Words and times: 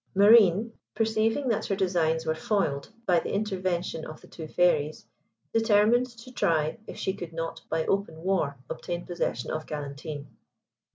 Marine, 0.15 0.73
perceiving 0.95 1.49
that 1.49 1.67
her 1.67 1.75
designs 1.75 2.25
were 2.25 2.33
foiled 2.33 2.89
by 3.05 3.19
the 3.19 3.31
intervention 3.31 4.03
of 4.03 4.19
the 4.19 4.25
two 4.27 4.47
Fairies, 4.47 5.05
determined 5.53 6.07
to 6.07 6.31
try 6.31 6.79
if 6.87 6.97
she 6.97 7.13
could 7.13 7.33
not 7.33 7.61
by 7.69 7.85
open 7.85 8.23
war 8.23 8.57
obtain 8.67 9.05
possession 9.05 9.51
of 9.51 9.67
Galantine. 9.67 10.25